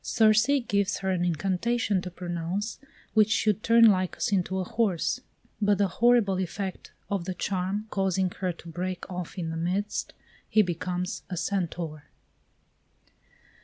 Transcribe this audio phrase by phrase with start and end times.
[0.03, 2.79] Circe gives her an incantation to pronounce,
[3.13, 5.19] which should turn Lycus into a horse;
[5.61, 10.13] but the horrible effect of the charm causing her to break off in the midst,
[10.49, 12.05] he becomes a Centaur.